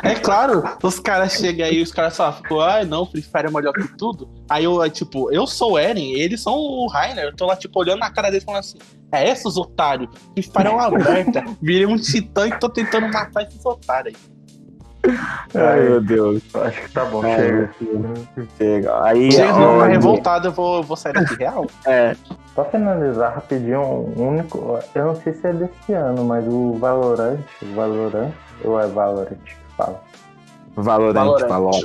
[0.03, 3.73] É claro, os caras chegam aí, os caras falam, ai não, Free Fire é melhor
[3.73, 4.29] que tudo.
[4.49, 7.55] Aí eu, é, tipo, eu sou o Eren, eles são o Rainer, eu tô lá,
[7.57, 8.77] tipo, olhando na cara deles falando assim,
[9.11, 13.43] é esses otários, Free Fire é uma merda, virei um titã e tô tentando matar
[13.43, 14.36] esses otários aí.
[15.55, 16.43] Ai, meu Deus.
[16.55, 17.71] Acho que tá bom, É, chega.
[18.57, 19.03] Chega.
[19.05, 21.65] Aí, Se eles não ó, ficar revoltados, eu vou, vou sair daqui real.
[21.85, 22.15] é,
[22.53, 24.79] Pra finalizar rapidinho, um único.
[24.95, 27.37] Eu não sei se é desse ano, mas o Valorant.
[27.75, 28.31] Valorant?
[28.63, 30.01] Ou é Valorant que fala?
[30.75, 31.47] Valorante, Valorant.
[31.47, 31.81] falou.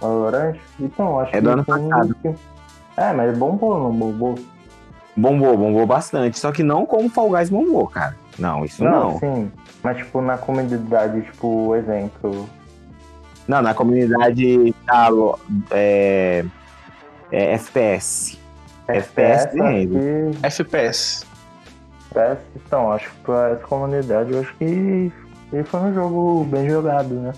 [0.00, 0.56] Valorant?
[0.80, 1.40] Então, acho É que.
[1.42, 2.16] do ano foi passado.
[2.20, 2.34] que-
[2.96, 4.34] É, mas bombou, não bombou?
[5.16, 6.38] Bombou, bombou bastante.
[6.38, 8.16] Só que não como Fall Guys bombou, cara.
[8.40, 9.12] Não, isso não.
[9.12, 9.52] Não, sim.
[9.82, 12.48] Mas, tipo, na comunidade, tipo, exemplo.
[13.46, 15.38] Não, na comunidade da lo-
[15.70, 16.44] é,
[17.30, 18.38] é FPS.
[18.88, 19.88] FPS tem.
[19.88, 21.26] que- FPS.
[22.12, 25.12] FPS, então, acho que pra essa comunidade, eu acho que
[25.52, 27.32] ele foi um jogo bem jogado, né?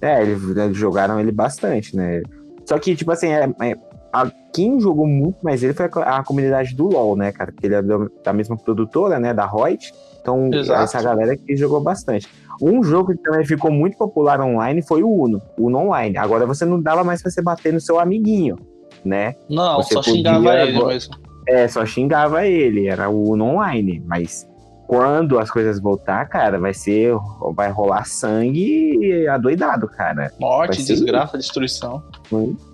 [0.00, 2.22] É, eles, eles jogaram ele bastante, né?
[2.66, 3.76] Só que, tipo assim, é, é-
[4.12, 7.52] a- quem jogou muito mais ele foi a comunidade do LoL, né, cara?
[7.52, 9.92] Porque ele é da, da mesma produtora, né, da Riot.
[10.22, 10.82] Então, Exato.
[10.84, 12.28] essa galera que jogou bastante.
[12.60, 16.16] Um jogo que também ficou muito popular online foi o Uno, o Uno Online.
[16.16, 18.56] Agora você não dava mais pra você bater no seu amiguinho,
[19.04, 19.34] né?
[19.50, 21.14] Não, Você só podia xingava ele mesmo.
[21.48, 24.00] É, só xingava ele, era o Uno Online.
[24.06, 24.48] Mas
[24.86, 27.14] quando as coisas voltar, cara, vai ser.
[27.54, 30.30] Vai rolar sangue adoidado, cara.
[30.38, 32.02] Morte, desgraça, destruição.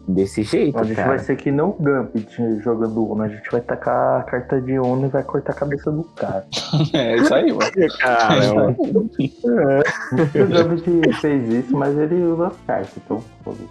[0.07, 1.09] Desse jeito, A gente cara.
[1.09, 3.23] vai ser que não o Gambit jogando Uno.
[3.23, 6.47] A gente vai tacar a carta de Uno e vai cortar a cabeça do cara.
[6.94, 7.71] É isso aí, mano.
[7.99, 13.68] Cara, o Gambit fez isso, mas ele usa as cartas, então foda-se.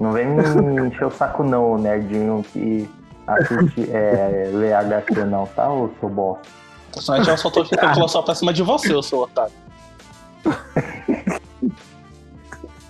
[0.00, 2.88] Não vem me encher o saco não, nerdinho que
[3.26, 6.48] assiste, é, lê HQ não, tá, ô seu bosta?
[6.98, 9.52] Personagem eu só tô aqui pra colocar pra cima de você, eu sou otário.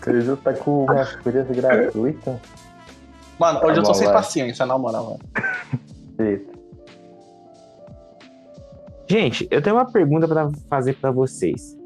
[0.06, 2.40] Ele já tá com uma experiência gratuita.
[3.38, 4.14] Mano, hoje Tá eu tô bom, sem vai.
[4.16, 5.18] paciência, na moral, mano.
[6.18, 6.58] Eita.
[9.06, 11.76] Gente, eu tenho uma pergunta pra fazer pra vocês.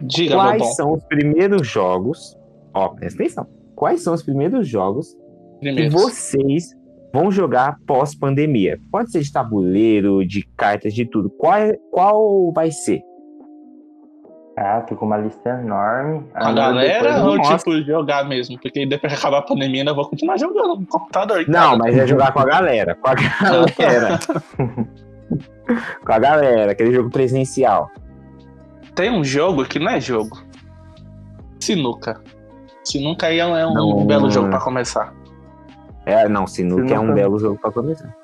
[0.00, 2.36] Diga, meu Quais são os primeiros jogos?
[2.74, 3.46] Ó, presta atenção.
[3.74, 5.90] Quais são os primeiros jogos que Primeiro.
[5.92, 6.74] vocês
[7.12, 8.78] vão jogar pós-pandemia?
[8.90, 11.30] Pode ser de tabuleiro, de cartas, de tudo.
[11.30, 13.00] Qual, é- qual vai ser?
[14.58, 16.24] Ah, tô com uma lista enorme.
[16.34, 17.56] A Aí galera ou mostra.
[17.56, 18.58] tipo jogar mesmo?
[18.60, 21.42] Porque depois que acabar a pandemia, ainda vou continuar jogando no computador.
[21.48, 21.76] Não, cara.
[21.78, 22.94] mas é jogar com a galera.
[22.94, 24.18] Com a galera.
[26.04, 27.90] com a galera, aquele jogo presencial.
[28.94, 30.36] Tem um jogo que não é jogo.
[31.58, 32.20] Sinuca.
[32.84, 34.06] Sinuca aí é um, é um Não.
[34.06, 35.14] belo jogo pra começar.
[36.06, 37.14] É, não, Sinuca é um Sinuca.
[37.14, 38.14] belo jogo pra começar.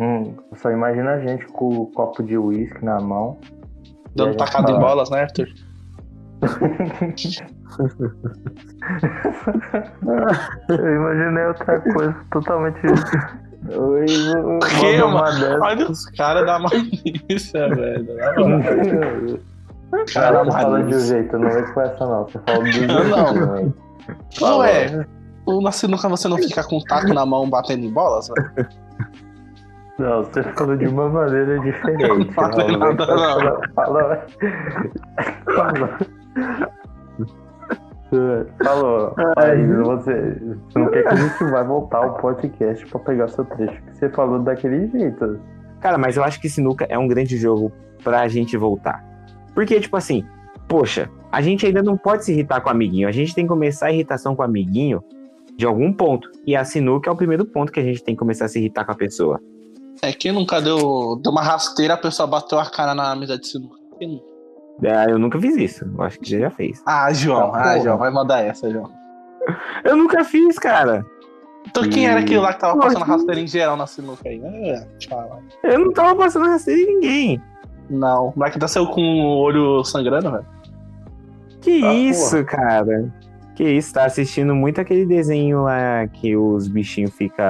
[0.00, 3.38] Hum, só imagina a gente com o copo de uísque na mão.
[4.16, 4.86] Dando É, tacada em fala.
[4.88, 5.46] bolas, né, Arthur?
[10.68, 12.78] Eu imaginei outra coisa totalmente.
[13.76, 14.06] Oi,
[14.80, 15.62] Que, uma mano?
[15.62, 18.16] Olha os caras da malícia, velho.
[18.16, 18.34] Cara,
[20.14, 22.24] Cara, você fala de um jeito, não vem com essa não.
[22.24, 22.92] Você fala do jeito.
[22.94, 23.34] Não.
[23.34, 23.72] né?
[24.40, 25.06] Não é.
[25.46, 28.68] O- Na sinuca você não fica com o taco na mão batendo em bolas, velho?
[29.98, 32.30] Não, você falou de uma maneira diferente.
[32.36, 34.26] Não não nada, essa- Fala.
[35.54, 35.98] Fala.
[38.64, 43.28] Falou, aí você, você não quer que a gente vai voltar o podcast pra pegar
[43.28, 45.38] seu trecho que você falou daquele jeito.
[45.80, 47.70] Cara, mas eu acho que Sinuca é um grande jogo
[48.02, 49.04] pra gente voltar.
[49.54, 50.24] Porque, tipo assim,
[50.66, 53.06] poxa, a gente ainda não pode se irritar com o amiguinho.
[53.08, 55.00] A gente tem que começar a irritação com o amiguinho
[55.60, 56.26] de algum ponto.
[56.46, 58.58] E a Sinuca é o primeiro ponto que a gente tem que começar a se
[58.58, 59.38] irritar com a pessoa.
[60.02, 63.46] É, quem nunca deu, deu uma rasteira, a pessoa bateu a cara na mesa de
[63.46, 63.76] sinuca?
[63.98, 64.24] Quem nunca?
[64.82, 65.84] É, eu nunca fiz isso.
[65.84, 66.82] Eu acho que você já fez.
[66.86, 67.80] Ah, João, Ah, ah, porra.
[67.80, 68.90] João, vai mandar essa, João.
[69.84, 71.04] Eu nunca fiz, cara.
[71.68, 74.26] Então quem era aquele lá que tava Pô, passando que- rasteira em geral na sinuca
[74.26, 74.40] aí?
[74.42, 75.28] É, deixa
[75.64, 77.42] eu não tava passando rasteira em ninguém.
[77.90, 80.46] Não, o moleque nasceu com o olho sangrando, velho.
[81.60, 83.12] Que Ah, isso, cara?
[83.60, 87.44] Que isso, tá assistindo muito aquele desenho lá que os bichinhos ficam.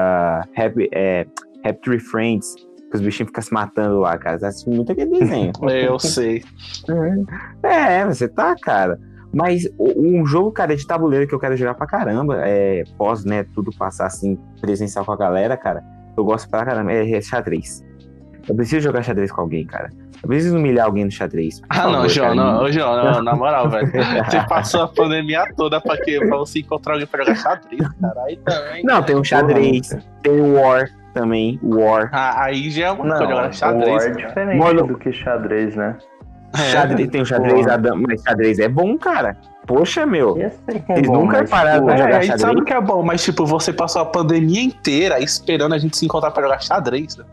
[0.56, 1.24] Happy, é,
[1.64, 2.56] Happy Tree Friends.
[2.90, 4.36] Que os bichinhos ficam se matando lá, cara.
[4.36, 5.52] Tá assistindo muito aquele desenho.
[5.70, 6.42] Eu sei.
[7.62, 8.98] é, você tá, cara.
[9.32, 13.44] Mas um jogo, cara, de tabuleiro que eu quero jogar pra caramba, é, pós, né,
[13.54, 15.84] tudo passar assim, presencial com a galera, cara,
[16.16, 17.84] eu gosto pra caramba, é, é xadrez.
[18.48, 19.88] Eu preciso jogar xadrez com alguém, cara.
[20.22, 21.62] Eu preciso humilhar alguém no xadrez.
[21.70, 22.34] Ah, não, favor, João, cara.
[22.52, 23.90] não, ô, João, não, na moral, velho.
[23.90, 26.18] Você passou a pandemia toda pra quê?
[26.26, 28.22] Pra você encontrar alguém pra jogar xadrez, cara.
[28.24, 28.84] Aí também.
[28.84, 32.10] Não, tem um xadrez, tem o War também, War.
[32.12, 33.88] Ah, aí já é uma Não, coisa, agora o xadrez.
[33.88, 35.96] War é diferente Mano- do que xadrez, né?
[36.54, 37.74] Xadrez, tem o xadrez, porra.
[37.74, 39.36] Adam, mas xadrez é bom, cara.
[39.66, 40.34] Poxa, meu.
[40.34, 40.52] Que é
[40.96, 42.40] Eles bom, nunca mas, pararam pô, pra É, jogar a gente xadrez?
[42.40, 46.04] sabe que é bom, mas tipo, você passou a pandemia inteira esperando a gente se
[46.04, 47.16] encontrar pra jogar xadrez.
[47.16, 47.24] né?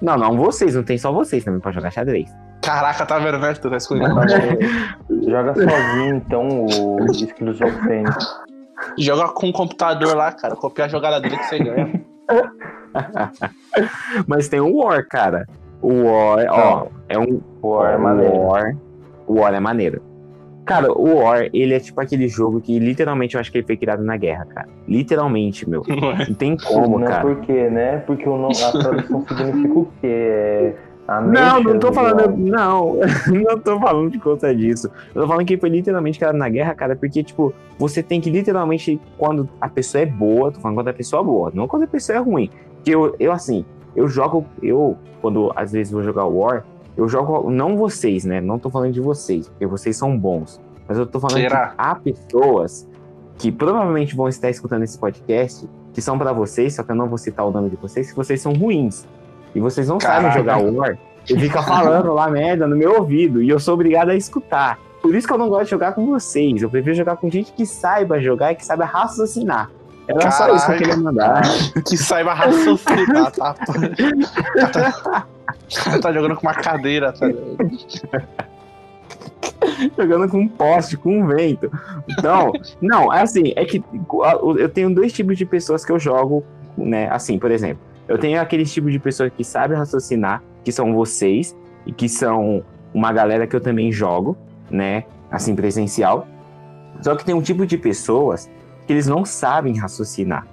[0.00, 2.30] Não, não vocês, não tem só vocês também pra jogar xadrez.
[2.62, 3.54] Caraca, tá vendo, né?
[3.54, 4.14] Tu tá escolhendo.
[5.26, 8.18] Joga sozinho, então, o esquizofrênico.
[8.98, 10.54] Joga com o computador lá, cara.
[10.56, 12.04] Copia a jogada dele que você ganha.
[14.26, 15.46] Mas tem o War, cara.
[15.80, 17.40] O War, ó, é um.
[17.62, 18.36] O War é o maneiro.
[18.36, 18.76] War,
[19.26, 20.02] o War é maneiro.
[20.68, 23.76] Cara, o War, ele é tipo aquele jogo que literalmente eu acho que ele foi
[23.76, 24.68] criado na guerra, cara.
[24.86, 25.82] Literalmente, meu.
[25.88, 26.16] Não?
[26.16, 27.06] Não tem como, né?
[27.06, 27.22] cara.
[27.22, 27.98] Por quê, né?
[28.06, 30.06] Porque o nome, a tradução significa o quê?
[30.06, 32.20] É Não, não tô do falando.
[32.20, 32.36] jogo.
[32.36, 32.96] Não,
[33.32, 34.90] não tô falando de conta disso.
[35.14, 38.28] Eu tô falando que foi literalmente cara na guerra, cara, porque, tipo, você tem que
[38.28, 41.84] literalmente, quando a pessoa é boa, tô falando quando a pessoa é boa, não quando
[41.84, 42.50] a pessoa é ruim.
[42.74, 43.64] Porque eu, eu assim,
[43.96, 46.64] eu jogo, eu, quando às vezes vou jogar War,
[46.98, 48.40] eu jogo, não vocês, né?
[48.40, 50.60] Não tô falando de vocês, porque vocês são bons.
[50.88, 51.68] Mas eu tô falando Será?
[51.68, 52.88] que há pessoas
[53.38, 57.08] que provavelmente vão estar escutando esse podcast, que são pra vocês, só que eu não
[57.08, 59.06] vou citar o nome de vocês, que vocês são ruins.
[59.54, 60.38] E vocês não sabem Caraca.
[60.38, 60.98] jogar War.
[61.28, 63.40] E fica falando lá merda no meu ouvido.
[63.40, 64.76] E eu sou obrigado a escutar.
[65.00, 66.60] Por isso que eu não gosto de jogar com vocês.
[66.62, 69.70] Eu prefiro jogar com gente que saiba jogar e que saiba raciocinar.
[70.08, 70.78] Era só isso que eu Caraca.
[70.78, 71.42] queria mandar.
[71.86, 73.54] Que saiba raciocinar, tá?
[75.84, 77.26] tá, tá, jogando com uma cadeira, tá
[79.96, 81.70] jogando com um poste, com um vento.
[82.08, 83.82] Então, não, é assim, é que
[84.56, 86.42] eu tenho dois tipos de pessoas que eu jogo,
[86.76, 87.08] né?
[87.10, 91.54] Assim, por exemplo, eu tenho aquele tipo de pessoa que sabe raciocinar, que são vocês,
[91.86, 94.36] e que são uma galera que eu também jogo,
[94.70, 95.04] né?
[95.30, 96.26] Assim, presencial.
[97.02, 98.48] Só que tem um tipo de pessoas
[98.88, 100.46] que eles não sabem raciocinar.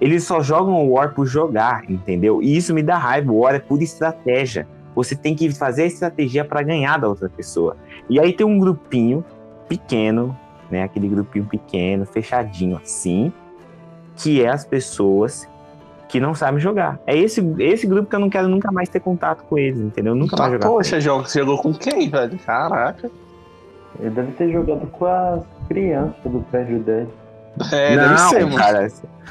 [0.00, 2.40] Eles só jogam o War por jogar, entendeu?
[2.40, 3.32] E isso me dá raiva.
[3.32, 4.68] O War é pura estratégia.
[4.94, 7.76] Você tem que fazer a estratégia para ganhar da outra pessoa.
[8.08, 9.24] E aí tem um grupinho
[9.68, 10.36] pequeno,
[10.70, 10.84] né?
[10.84, 13.32] Aquele grupinho pequeno, fechadinho assim,
[14.16, 15.48] que é as pessoas
[16.08, 17.00] que não sabem jogar.
[17.04, 20.14] É esse, esse grupo que eu não quero nunca mais ter contato com eles, entendeu?
[20.14, 20.68] Nunca Tá, mais jogar.
[20.68, 22.38] poxa, jogo, você jogou com quem, velho?
[22.46, 23.10] Caraca.
[23.98, 27.08] Ele deve ter jogado com as crianças do prédio dele.
[27.72, 28.56] É, não, deve ser, mano.
[28.56, 28.88] cara.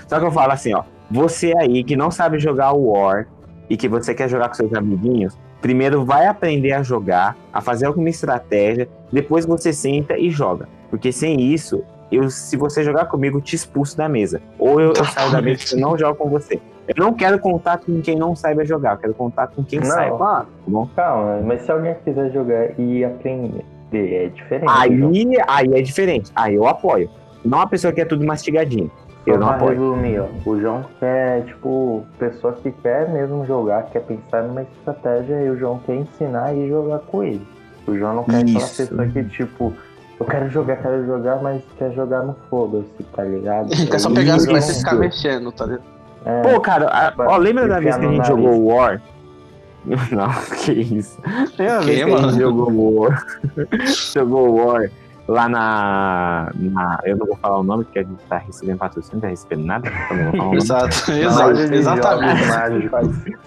[0.07, 0.83] Só que eu falo assim, ó.
[1.09, 3.27] Você aí que não sabe jogar o War
[3.69, 7.85] e que você quer jogar com seus amiguinhos, primeiro vai aprender a jogar, a fazer
[7.85, 10.69] alguma estratégia, depois você senta e joga.
[10.89, 14.41] Porque sem isso, eu, se você jogar comigo, eu te expulso da mesa.
[14.59, 16.61] Ou eu, eu saio da mesa e eu não jogo com você.
[16.87, 19.85] Eu não quero contato com quem não saiba jogar, eu quero contato com quem Não.
[19.85, 20.17] saiba.
[20.17, 20.89] Tá bom?
[20.95, 24.69] Calma, mas se alguém quiser jogar e aprender, é diferente.
[24.69, 26.31] Aí, aí é diferente.
[26.35, 27.09] Aí eu apoio.
[27.43, 28.89] Não a pessoa que é tudo mastigadinho.
[29.25, 29.71] Eu não apoio.
[29.93, 35.41] resumir, ó, o João quer, tipo, pessoa que quer mesmo jogar, quer pensar numa estratégia
[35.41, 37.45] e o João quer ensinar e jogar com ele.
[37.87, 38.77] O João não quer aquela Isso.
[38.87, 39.73] pessoa que, tipo,
[40.19, 43.69] eu quero jogar, quero jogar, mas quer jogar no foda-se, tá ligado?
[43.89, 45.83] Quer só pegar as peças e ficar mexendo, tá ligado?
[46.25, 48.27] É, Pô, cara, a- ó, lembra da vez que a gente nariz.
[48.27, 49.01] jogou War?
[49.85, 50.29] Não,
[50.63, 51.19] que isso.
[51.57, 53.25] Lembra a Que, vez que a gente jogou War?
[54.13, 54.91] jogou War
[55.31, 56.99] lá na, na.
[57.05, 59.65] Eu não vou falar o nome, porque a gente tá recebendo patrocínio, não tá recebendo
[59.65, 59.89] nada.
[59.89, 60.57] então nome.
[60.57, 62.43] Exato, na exato, loja de exatamente.
[62.43, 63.41] jogos mágicos.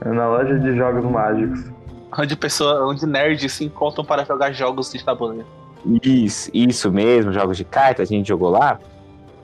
[0.00, 1.64] É na loja de jogos mágicos.
[2.18, 5.46] Onde pessoa, onde nerds se encontram para jogar jogos de tabuleiro.
[6.02, 8.78] Isso, isso mesmo, jogos de carta, a gente jogou lá.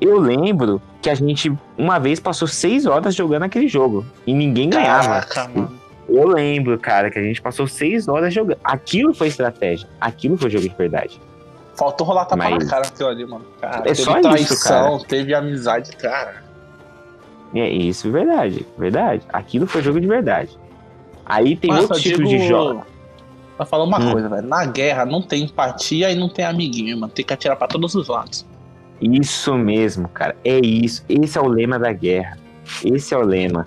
[0.01, 4.71] Eu lembro que a gente uma vez passou seis horas jogando aquele jogo e ninguém
[4.71, 5.21] ganhava.
[5.21, 5.81] Caraca, mano.
[6.09, 8.59] Eu lembro, cara, que a gente passou seis horas jogando.
[8.65, 9.89] Aquilo foi estratégia.
[10.01, 11.21] Aquilo foi jogo de verdade.
[11.81, 13.47] Faltou rolar tapa Mas- na cara aquilo ali, mano.
[13.59, 16.45] Cara, É teve só isso, traição, teve amizade, cara.
[17.55, 19.23] É isso, verdade, verdade.
[19.33, 20.59] Aquilo foi jogo de verdade.
[21.25, 22.87] Aí tem Mas outros eu tipos digo- de jogo.
[23.57, 24.13] Pra falar uma Hum.
[24.13, 24.47] coisa, velho.
[24.47, 27.11] Na guerra não tem empatia e não tem amiguinho, mano.
[27.11, 28.45] Tem que atirar pra todos os lados.
[29.01, 30.37] Isso mesmo, cara.
[30.45, 31.03] É isso.
[31.09, 32.37] Esse é o lema da guerra.
[32.85, 33.65] Esse é o lema.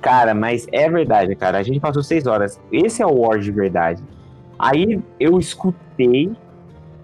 [0.00, 1.58] Cara, mas é verdade, cara.
[1.58, 2.58] A gente passou seis horas.
[2.72, 4.02] Esse é o War de verdade.
[4.58, 6.32] Aí eu escutei.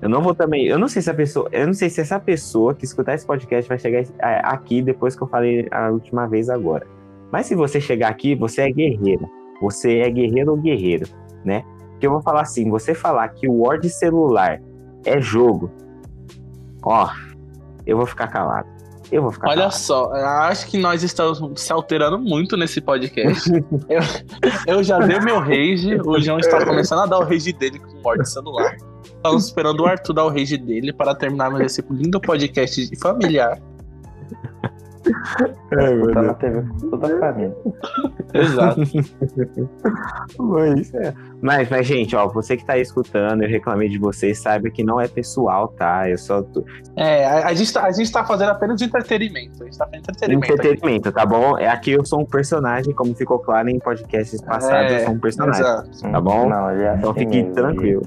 [0.03, 0.67] Eu não vou também.
[0.67, 1.49] Eu não sei se a pessoa.
[1.53, 5.15] Eu não sei se essa pessoa que escutar esse podcast vai chegar é, aqui depois
[5.15, 6.85] que eu falei a última vez agora.
[7.31, 9.25] Mas se você chegar aqui, você é guerreira.
[9.61, 11.07] Você é guerreiro ou guerreiro,
[11.45, 11.65] né?
[11.93, 14.61] Porque eu vou falar assim: você falar que o War de celular
[15.07, 15.71] é jogo.
[16.85, 17.09] Ó,
[17.87, 18.67] eu vou ficar calado.
[19.12, 19.77] Eu vou ficar Olha calado.
[19.77, 23.49] só, acho que nós estamos se alterando muito nesse podcast.
[23.88, 24.01] eu,
[24.67, 27.99] eu já dei meu rage, o João está começando a dar o rage dele com
[27.99, 28.77] o morte celular.
[29.05, 33.61] Estamos esperando o Arthur dar o rage dele para terminarmos esse lindo podcast familiar.
[35.79, 36.27] Ai, meu Tá Deus.
[36.27, 37.57] na TV com toda a família.
[38.35, 38.81] Exato.
[40.38, 41.15] Mas, é.
[41.41, 44.83] mas, mas, gente, ó, você que tá aí escutando, eu reclamei de vocês, saiba que
[44.85, 46.09] não é pessoal, tá?
[46.09, 46.65] Eu só tô...
[46.97, 49.62] É, a, a gente tá, a gente tá fazendo apenas entretenimento.
[49.62, 50.45] A gente tá fazendo entretenimento.
[50.45, 50.53] aqui.
[50.55, 51.59] entretenimento, tá bom?
[51.59, 55.15] É aqui eu sou um personagem, como ficou claro em podcasts passados, É, eu sou
[55.15, 55.61] um personagem.
[55.62, 56.03] Exato.
[56.12, 56.49] Tá bom?
[56.49, 58.03] Não, é Então assim fique mesmo, tranquilo.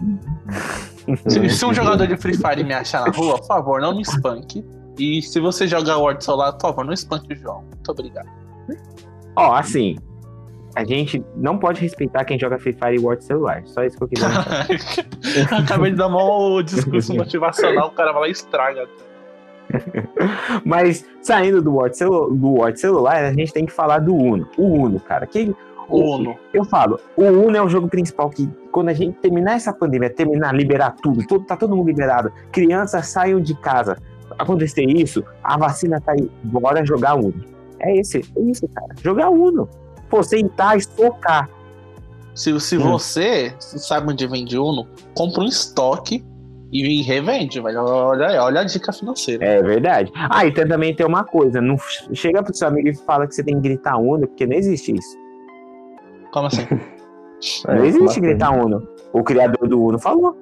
[1.28, 4.02] Se, se um jogador de Free Fire me achar na rua, por favor, não me
[4.02, 4.66] espanque.
[4.98, 7.64] E se você jogar Word Solar, por favor, não espanque o João.
[7.64, 8.30] Muito obrigado.
[9.36, 9.98] Ó, assim,
[10.76, 13.64] a gente não pode respeitar quem joga Free Fire e War de celular.
[13.66, 14.28] Só isso que eu queria.
[15.58, 18.88] Acabei de dar um discurso motivacional, o cara vai lá e estraga.
[20.66, 24.00] Mas saindo do War, de celu do War de celular, a gente tem que falar
[24.00, 24.48] do Uno.
[24.58, 25.26] O Uno, cara.
[25.26, 25.56] Que,
[25.90, 26.36] Uno.
[26.54, 30.10] Eu falo, o Uno é o jogo principal que, quando a gente terminar essa pandemia,
[30.10, 33.98] terminar, liberar tudo, todo, tá todo mundo liberado, crianças saiam de casa,
[34.38, 37.34] acontecer isso, a vacina tá aí, bora jogar Uno.
[37.80, 38.88] É esse, é isso, cara.
[39.04, 39.68] Jogar Uno.
[40.10, 41.50] Pô, sentar e socar.
[42.34, 42.92] Se, se Hum.
[42.92, 46.24] você sabe onde vende Uno, compra um estoque
[46.72, 47.80] e revende, velho.
[47.84, 49.46] Olha, olha a dica financeira.
[49.46, 50.12] É verdade.
[50.16, 51.78] Ah, e tem- também tem uma coisa, não
[52.14, 54.94] chega pro seu amigo e fala que você tem que gritar Uno, porque não existe
[54.94, 55.18] isso.
[56.32, 56.66] Como assim?
[57.68, 58.28] É, não existe bacana.
[58.28, 58.88] gritar Uno.
[59.14, 60.36] O criador do Uno falou.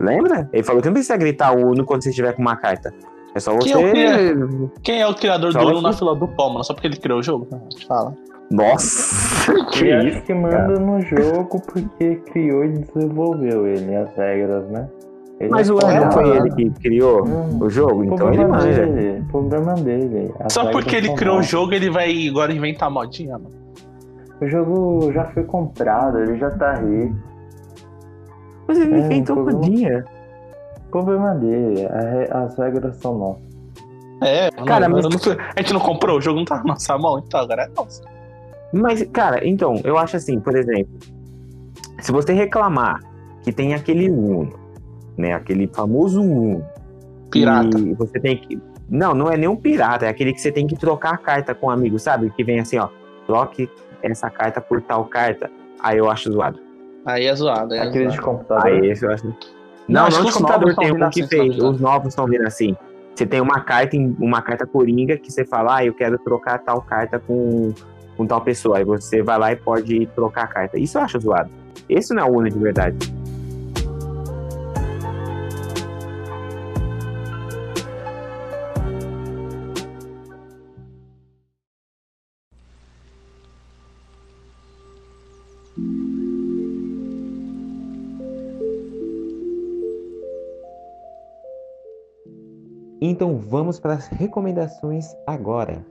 [0.00, 0.48] Lembra?
[0.52, 2.92] Ele falou que não precisa gritar Uno quando você estiver com uma carta.
[3.34, 3.74] É só você.
[3.74, 5.82] eu Quem é o criador Só do Uno você.
[5.82, 6.64] na fila do pão, mano?
[6.64, 7.48] Só porque ele criou o jogo?
[7.88, 8.14] Fala.
[8.50, 9.52] Nossa!
[9.72, 10.22] Que Ele isso?
[10.22, 14.88] que manda no jogo porque criou e desenvolveu ele, as regras, né?
[15.40, 18.36] Ele Mas o é Uno não foi ele que criou Hum, o jogo, então ele
[18.44, 18.86] problema manja.
[18.86, 20.32] dele, problema dele.
[20.48, 23.50] Só porque ele criou o jogo, ele vai agora inventar modinha, mano.
[24.40, 27.16] O jogo já foi comprado, ele já tá rico.
[28.66, 30.04] Mas ele É, inventou problema- podia.
[30.90, 33.42] Problema dele, a re- as regras são nossas.
[34.22, 36.96] É, Cara, não, mas- não- a gente não comprou, o jogo não tá na nossa
[36.96, 38.00] mão, então agora é nosso.
[38.72, 40.92] Mas, cara, então, eu acho assim, por exemplo,
[42.00, 43.00] se você reclamar
[43.42, 44.52] que tem aquele Uno,
[45.18, 45.32] né?
[45.34, 46.64] Aquele famoso Uno.
[47.30, 47.78] Pirata.
[47.78, 48.60] E você tem que.
[48.88, 51.54] Não, não é nem um pirata, é aquele que você tem que trocar a carta
[51.54, 52.30] com um amigo, sabe?
[52.30, 52.88] Que vem assim, ó,
[53.26, 53.68] troque
[54.02, 55.50] essa carta por tal carta.
[55.80, 56.58] Aí eu acho zoado.
[57.06, 58.22] Aí é zoado, aí é Aquele de zoado.
[58.22, 58.66] computador.
[58.66, 59.26] Aí esse eu acho.
[59.26, 59.34] Não,
[59.88, 61.58] Não, não de os computador, novos tem um que assim, fez.
[61.58, 62.76] Os novos estão vindo assim.
[63.14, 66.58] Você tem uma carta, em- uma carta coringa que você fala, ah, eu quero trocar
[66.58, 67.72] tal carta com,
[68.16, 68.78] com tal pessoa.
[68.78, 70.78] Aí você vai lá e pode trocar a carta.
[70.78, 71.50] Isso eu acho zoado.
[71.88, 72.96] Esse não é o Uno de verdade.
[93.06, 95.84] Então vamos para as recomendações agora.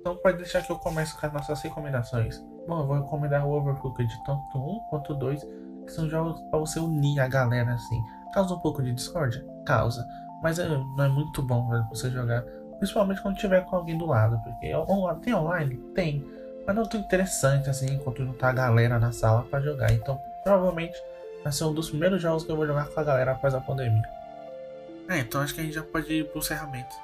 [0.00, 2.42] Então pode deixar que eu comece com as nossas recomendações.
[2.66, 5.46] Bom, eu vou recomendar o Overcooked tanto 1 quanto 2,
[5.84, 8.02] que são jogos para você unir a galera assim.
[8.32, 9.44] Causa um pouco de discórdia?
[9.66, 10.02] Causa.
[10.42, 12.42] Mas é, não é muito bom você jogar,
[12.78, 15.76] principalmente quando tiver com alguém do lado, porque on- tem online?
[15.94, 16.24] Tem.
[16.66, 19.92] Mas não é tão interessante assim enquanto juntar a galera na sala para jogar.
[19.92, 20.96] Então provavelmente
[21.44, 23.60] vai ser um dos primeiros jogos que eu vou jogar com a galera após a
[23.60, 24.16] pandemia.
[25.08, 26.94] É, então acho que a gente já pode ir pro encerramento.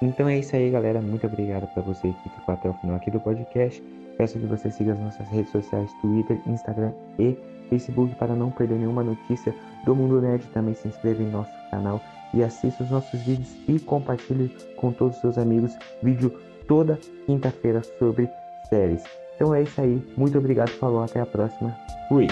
[0.00, 1.00] Então é isso aí, galera.
[1.00, 3.82] Muito obrigado para você que ficou até o final aqui do podcast.
[4.16, 7.36] Peço que você siga as nossas redes sociais, Twitter, Instagram e
[7.68, 10.44] Facebook para não perder nenhuma notícia do Mundo Nerd.
[10.48, 12.00] Também se inscreva em nosso canal
[12.32, 15.76] e assista os nossos vídeos e compartilhe com todos os seus amigos.
[16.02, 16.30] Vídeo
[16.66, 18.28] toda quinta-feira sobre
[18.68, 19.02] séries.
[19.34, 20.02] Então é isso aí.
[20.16, 21.76] Muito obrigado, falou, até a próxima.
[22.08, 22.26] Fui!